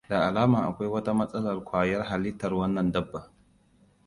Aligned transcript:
Da 0.09 0.27
alama 0.27 0.65
akwai 0.67 0.87
wata 0.89 1.13
matsalar 1.13 1.63
ƙwayar 1.63 2.03
halittar 2.03 2.53
wannan 2.53 2.91
dabba. 2.91 3.31